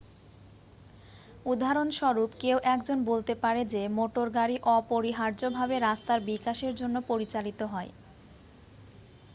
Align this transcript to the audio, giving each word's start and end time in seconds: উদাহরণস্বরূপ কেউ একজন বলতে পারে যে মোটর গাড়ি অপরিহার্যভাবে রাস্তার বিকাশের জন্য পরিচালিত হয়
উদাহরণস্বরূপ 1.45 2.29
কেউ 2.39 2.57
একজন 2.67 2.97
বলতে 3.05 3.33
পারে 3.43 3.61
যে 3.73 3.81
মোটর 3.97 4.27
গাড়ি 4.29 4.55
অপরিহার্যভাবে 4.75 5.75
রাস্তার 5.79 6.19
বিকাশের 6.29 6.73
জন্য 6.75 6.95
পরিচালিত 7.09 7.59
হয় 7.73 7.91